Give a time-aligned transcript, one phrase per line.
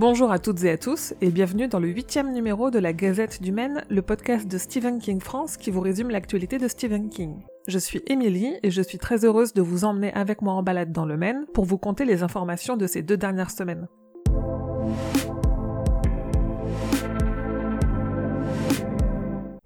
[0.00, 3.42] Bonjour à toutes et à tous et bienvenue dans le huitième numéro de la Gazette
[3.42, 7.42] du Maine, le podcast de Stephen King France qui vous résume l'actualité de Stephen King.
[7.68, 10.90] Je suis Émilie et je suis très heureuse de vous emmener avec moi en balade
[10.90, 13.88] dans le Maine pour vous conter les informations de ces deux dernières semaines.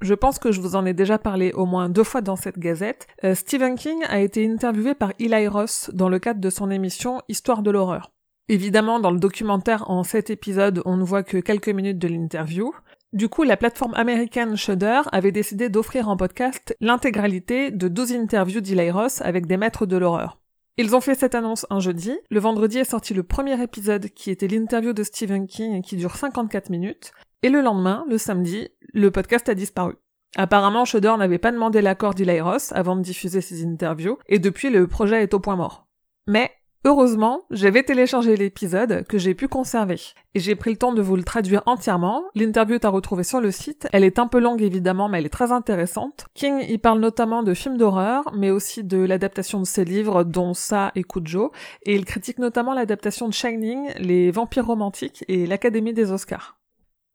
[0.01, 2.59] Je pense que je vous en ai déjà parlé au moins deux fois dans cette
[2.59, 3.07] gazette.
[3.23, 7.23] Euh, Stephen King a été interviewé par Eli Ross dans le cadre de son émission
[7.29, 8.14] Histoire de l'horreur.
[8.49, 12.75] Évidemment, dans le documentaire en sept épisodes, on ne voit que quelques minutes de l'interview.
[13.15, 18.61] Du coup, la plateforme américaine Shudder avait décidé d'offrir en podcast l'intégralité de 12 interviews
[18.61, 20.41] d'Eli Ross avec des maîtres de l'horreur.
[20.77, 22.19] Ils ont fait cette annonce un jeudi.
[22.31, 26.17] Le vendredi est sorti le premier épisode qui était l'interview de Stephen King qui dure
[26.17, 27.13] 54 minutes.
[27.43, 29.95] Et le lendemain, le samedi, le podcast a disparu.
[30.37, 34.69] Apparemment, Shudder n'avait pas demandé l'accord d'Eli Ross avant de diffuser ses interviews, et depuis
[34.69, 35.87] le projet est au point mort.
[36.27, 36.51] Mais
[36.87, 39.99] Heureusement, j'avais téléchargé l'épisode que j'ai pu conserver.
[40.35, 42.25] Et j'ai pris le temps de vous le traduire entièrement.
[42.35, 43.89] L'interview est à retrouver sur le site.
[43.93, 46.27] Elle est un peu longue évidemment, mais elle est très intéressante.
[46.35, 50.53] King y parle notamment de films d'horreur, mais aussi de l'adaptation de ses livres, dont
[50.53, 51.53] Ça et Cujo.
[51.87, 56.59] Et il critique notamment l'adaptation de Shining, Les Vampires Romantiques et l'Académie des Oscars.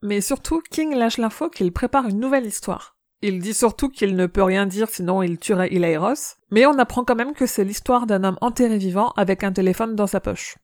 [0.02, 2.96] Mais surtout, King lâche l'info qu'il prépare une nouvelle histoire.
[3.22, 7.04] Il dit surtout qu'il ne peut rien dire sinon il tuerait Ilairos, mais on apprend
[7.04, 10.56] quand même que c'est l'histoire d'un homme enterré vivant avec un téléphone dans sa poche.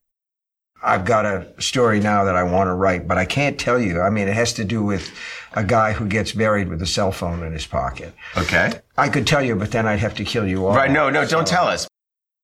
[0.83, 4.01] I've got a story now that I want to write, but I can't tell you.
[4.01, 5.11] I mean, it has to do with
[5.55, 8.15] a guy who gets buried with a cell phone in his pocket.
[8.37, 8.81] Okay.
[8.97, 10.75] I could tell you, but then I'd have to kill you all.
[10.75, 11.87] Right, no, no, don't tell us.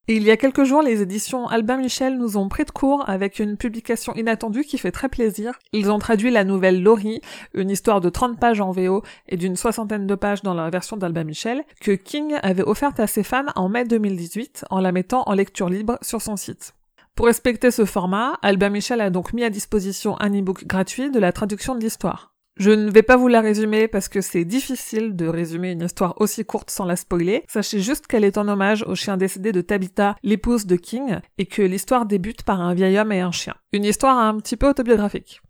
[0.08, 3.38] Il y a quelques jours, les éditions Albin Michel nous ont pris de court avec
[3.38, 5.60] une publication inattendue qui fait très plaisir.
[5.72, 7.20] Ils ont traduit la nouvelle Laurie,
[7.54, 10.96] une histoire de 30 pages en VO et d'une soixantaine de pages dans la version
[10.96, 15.22] d'Albin Michel, que King avait offerte à ses fans en mai 2018 en la mettant
[15.26, 16.74] en lecture libre sur son site.
[17.14, 21.20] Pour respecter ce format, Albin Michel a donc mis à disposition un e-book gratuit de
[21.20, 22.31] la traduction de l'histoire.
[22.56, 26.20] Je ne vais pas vous la résumer parce que c'est difficile de résumer une histoire
[26.20, 27.44] aussi courte sans la spoiler.
[27.48, 31.46] Sachez juste qu'elle est en hommage au chien décédé de Tabitha, l'épouse de King, et
[31.46, 33.54] que l'histoire débute par un vieil homme et un chien.
[33.72, 35.40] Une histoire un petit peu autobiographique.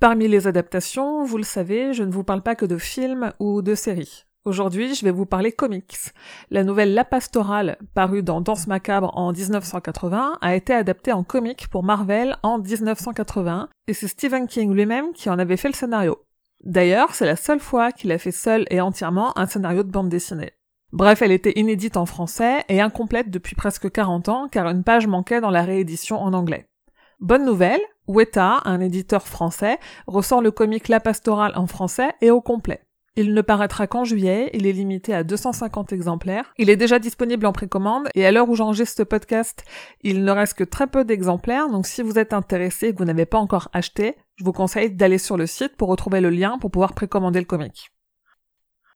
[0.00, 3.62] Parmi les adaptations, vous le savez, je ne vous parle pas que de films ou
[3.62, 4.24] de séries.
[4.44, 5.96] Aujourd'hui, je vais vous parler comics.
[6.50, 11.68] La nouvelle La Pastorale, parue dans Danse Macabre en 1980, a été adaptée en comic
[11.68, 16.24] pour Marvel en 1981, et c'est Stephen King lui-même qui en avait fait le scénario.
[16.64, 20.08] D'ailleurs, c'est la seule fois qu'il a fait seul et entièrement un scénario de bande
[20.08, 20.50] dessinée.
[20.90, 25.06] Bref, elle était inédite en français et incomplète depuis presque 40 ans car une page
[25.06, 26.66] manquait dans la réédition en anglais.
[27.20, 29.78] Bonne nouvelle, Weta, un éditeur français,
[30.08, 32.82] ressort le comic La Pastorale en français et au complet.
[33.14, 36.54] Il ne paraîtra qu'en juillet, il est limité à 250 exemplaires.
[36.56, 39.64] Il est déjà disponible en précommande et à l'heure où j'enregistre ce podcast,
[40.00, 43.04] il ne reste que très peu d'exemplaires, donc si vous êtes intéressé et que vous
[43.04, 46.56] n'avez pas encore acheté, je vous conseille d'aller sur le site pour retrouver le lien
[46.58, 47.90] pour pouvoir précommander le comic.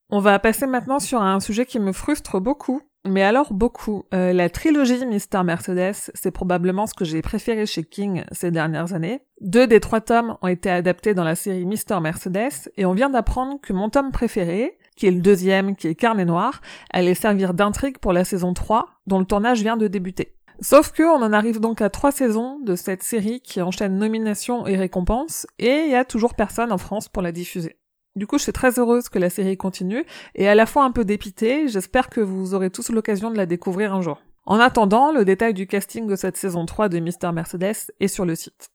[0.09, 4.05] On va passer maintenant sur un sujet qui me frustre beaucoup, mais alors beaucoup.
[4.15, 8.93] Euh, la trilogie Mister Mercedes, c'est probablement ce que j'ai préféré chez King ces dernières
[8.93, 9.21] années.
[9.41, 13.11] Deux des trois tomes ont été adaptés dans la série Mister Mercedes, et on vient
[13.11, 17.55] d'apprendre que mon tome préféré, qui est le deuxième, qui est Carnet Noir, allait servir
[17.55, 20.35] d'intrigue pour la saison 3, dont le tournage vient de débuter.
[20.61, 24.67] Sauf que on en arrive donc à trois saisons de cette série qui enchaîne nominations
[24.67, 27.77] et récompenses, et il y a toujours personne en France pour la diffuser.
[28.17, 30.05] Du coup, je suis très heureuse que la série continue,
[30.35, 33.45] et à la fois un peu dépitée, j'espère que vous aurez tous l'occasion de la
[33.45, 34.23] découvrir un jour.
[34.47, 38.25] En attendant, le détail du casting de cette saison 3 de Mister Mercedes est sur
[38.25, 38.71] le site.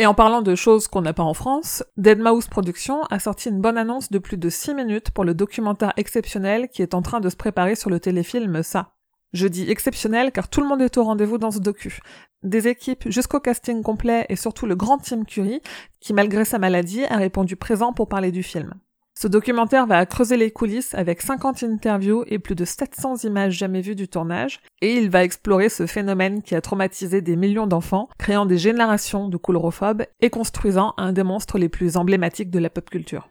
[0.00, 3.60] Et en parlant de choses qu'on n'a pas en France, Deadmau5 Productions a sorti une
[3.60, 7.18] bonne annonce de plus de 6 minutes pour le documentaire exceptionnel qui est en train
[7.18, 8.97] de se préparer sur le téléfilm Ça.
[9.32, 12.00] Je dis exceptionnel car tout le monde est au rendez-vous dans ce docu.
[12.42, 15.60] Des équipes jusqu'au casting complet et surtout le grand Tim Curry
[16.00, 18.74] qui malgré sa maladie a répondu présent pour parler du film.
[19.20, 23.80] Ce documentaire va creuser les coulisses avec 50 interviews et plus de 700 images jamais
[23.80, 28.08] vues du tournage, et il va explorer ce phénomène qui a traumatisé des millions d'enfants,
[28.16, 32.70] créant des générations de coulrophobes et construisant un des monstres les plus emblématiques de la
[32.70, 33.28] pop culture.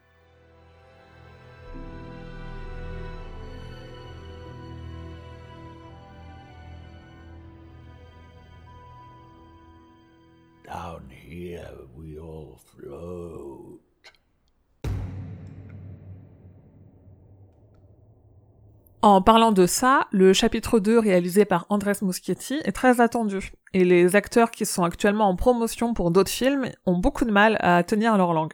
[19.01, 23.85] En parlant de ça, le chapitre 2 réalisé par Andrés Muschietti est très attendu, et
[23.85, 27.83] les acteurs qui sont actuellement en promotion pour d'autres films ont beaucoup de mal à
[27.83, 28.53] tenir leur langue.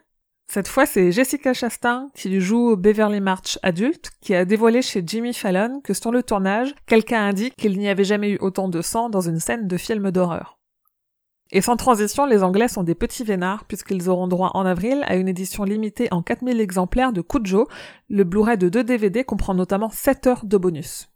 [0.52, 5.34] Cette fois, c'est Jessica Chastain qui joue Beverly March adulte, qui a dévoilé chez Jimmy
[5.34, 9.10] Fallon que sur le tournage, quelqu'un dit qu'il n'y avait jamais eu autant de sang
[9.10, 10.60] dans une scène de film d'horreur.
[11.55, 15.15] Et sans transition, les Anglais sont des petits vénards puisqu'ils auront droit en avril à
[15.15, 17.67] une édition limitée en 4000 exemplaires de Kujo.
[18.09, 21.09] Le Blu-ray de deux DVD comprend notamment 7 heures de bonus.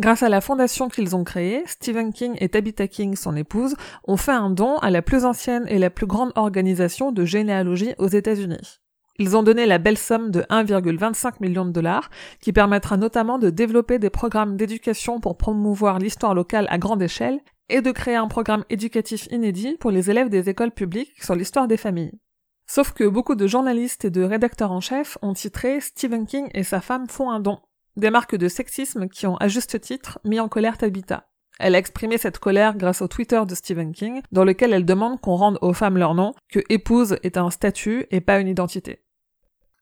[0.00, 3.76] Grâce à la fondation qu'ils ont créée, Stephen King et Tabitha King, son épouse,
[4.08, 7.94] ont fait un don à la plus ancienne et la plus grande organisation de généalogie
[7.98, 8.81] aux États-Unis.
[9.22, 12.10] Ils ont donné la belle somme de 1,25 million de dollars,
[12.40, 17.38] qui permettra notamment de développer des programmes d'éducation pour promouvoir l'histoire locale à grande échelle
[17.68, 21.68] et de créer un programme éducatif inédit pour les élèves des écoles publiques sur l'histoire
[21.68, 22.18] des familles.
[22.66, 26.64] Sauf que beaucoup de journalistes et de rédacteurs en chef ont titré Stephen King et
[26.64, 27.60] sa femme font un don
[27.94, 31.28] des marques de sexisme qui ont à juste titre mis en colère Tabitha.
[31.60, 35.20] Elle a exprimé cette colère grâce au Twitter de Stephen King, dans lequel elle demande
[35.20, 39.04] qu'on rende aux femmes leur nom, que épouse est un statut et pas une identité.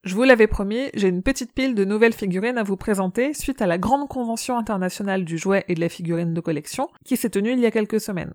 [0.02, 3.61] Je vous l'avais promis, j'ai une petite pile de nouvelles figurines à vous présenter suite
[3.61, 7.29] à la grande convention internationale du jouet et de la figurine de collection qui s'est
[7.29, 8.32] tenue il y a quelques semaines.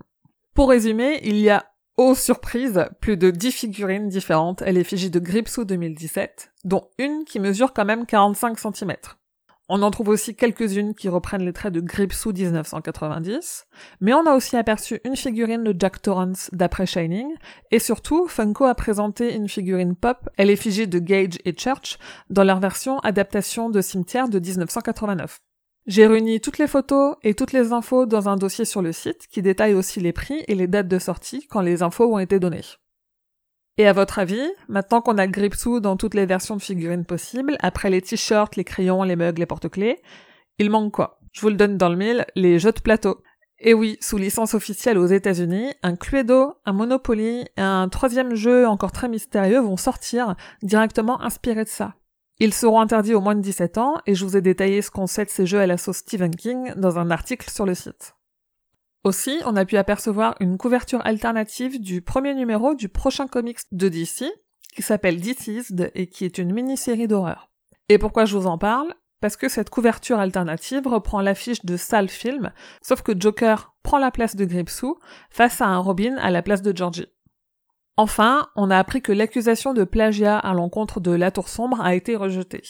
[0.53, 1.65] Pour résumer, il y a,
[1.97, 7.39] oh surprise, plus de 10 figurines différentes à l'effigie de Gripsou 2017, dont une qui
[7.39, 8.93] mesure quand même 45 cm.
[9.67, 13.65] On en trouve aussi quelques-unes qui reprennent les traits de Gripsou 1990,
[13.99, 17.27] mais on a aussi aperçu une figurine de Jack Torrance d'après Shining,
[17.71, 21.97] et surtout, Funko a présenté une figurine pop à l'effigie de Gage et Church
[22.29, 25.39] dans leur version adaptation de Cimetière de 1989.
[25.87, 29.27] J'ai réuni toutes les photos et toutes les infos dans un dossier sur le site
[29.31, 32.39] qui détaille aussi les prix et les dates de sortie quand les infos ont été
[32.39, 32.61] données.
[33.77, 37.57] Et à votre avis, maintenant qu'on a Gripsou dans toutes les versions de figurines possibles,
[37.59, 40.01] après les t-shirts, les crayons, les mugs, les porte-clés,
[40.59, 41.19] il manque quoi?
[41.33, 43.21] Je vous le donne dans le mille, les jeux de plateau.
[43.59, 48.65] Et oui, sous licence officielle aux États-Unis, un Cluedo, un Monopoly et un troisième jeu
[48.65, 51.95] encore très mystérieux vont sortir directement inspirés de ça.
[52.39, 55.07] Ils seront interdits aux moins de 17 ans et je vous ai détaillé ce qu'on
[55.07, 58.14] sait de ces jeux à la sauce Stephen King dans un article sur le site.
[59.05, 63.87] Aussi, on a pu apercevoir une couverture alternative du premier numéro du prochain comics de
[63.87, 64.25] DC,
[64.75, 67.51] qui s'appelle Deceased et qui est une mini-série d'horreur.
[67.87, 68.95] Et pourquoi je vous en parle?
[69.21, 74.09] Parce que cette couverture alternative reprend l'affiche de Sal Film, sauf que Joker prend la
[74.09, 74.97] place de Gripsou
[75.29, 77.07] face à un Robin à la place de Georgie.
[77.97, 81.93] Enfin, on a appris que l'accusation de plagiat à l'encontre de La Tour Sombre a
[81.93, 82.63] été rejetée.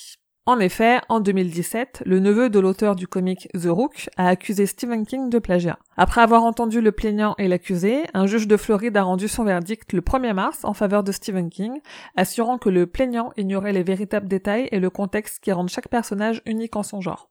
[0.48, 5.04] En effet, en 2017, le neveu de l'auteur du comic The Rook a accusé Stephen
[5.04, 5.80] King de plagiat.
[5.98, 9.92] Après avoir entendu le plaignant et l'accusé, un juge de Floride a rendu son verdict
[9.92, 11.80] le 1er mars en faveur de Stephen King,
[12.16, 16.44] assurant que le plaignant ignorait les véritables détails et le contexte qui rendent chaque personnage
[16.46, 17.28] unique en son genre.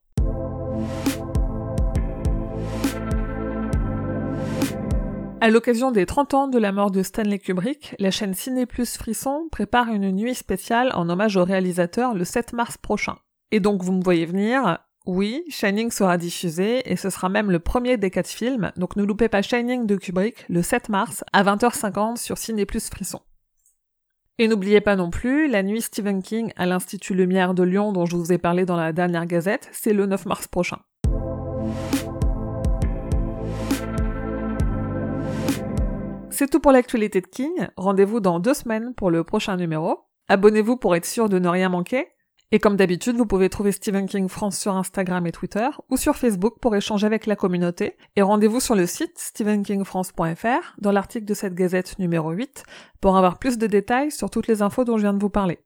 [5.44, 8.96] À l'occasion des 30 ans de la mort de Stanley Kubrick, la chaîne Ciné Plus
[8.96, 13.16] Frisson prépare une nuit spéciale en hommage au réalisateur le 7 mars prochain.
[13.50, 17.58] Et donc vous me voyez venir, oui, Shining sera diffusé et ce sera même le
[17.58, 21.44] premier des quatre films, donc ne loupez pas Shining de Kubrick le 7 mars à
[21.44, 23.20] 20h50 sur Ciné Plus Frisson.
[24.38, 28.06] Et n'oubliez pas non plus, la nuit Stephen King à l'Institut Lumière de Lyon dont
[28.06, 30.78] je vous ai parlé dans la dernière gazette, c'est le 9 mars prochain.
[36.36, 37.68] C'est tout pour l'actualité de King.
[37.76, 40.00] Rendez-vous dans deux semaines pour le prochain numéro.
[40.26, 42.08] Abonnez-vous pour être sûr de ne rien manquer.
[42.50, 46.16] Et comme d'habitude, vous pouvez trouver Stephen King France sur Instagram et Twitter ou sur
[46.16, 47.96] Facebook pour échanger avec la communauté.
[48.16, 52.64] Et rendez-vous sur le site stephenkingfrance.fr dans l'article de cette gazette numéro 8
[53.00, 55.60] pour avoir plus de détails sur toutes les infos dont je viens de vous parler.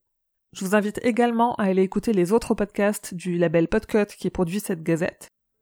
[0.53, 4.61] Je vous invite également à aller écouter les autres podcasts du label Podcut qui produit
[4.61, 5.31] cette gazette.